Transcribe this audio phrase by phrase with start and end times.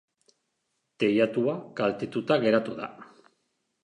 [1.03, 2.89] Teilatua kaltetuta geratu da.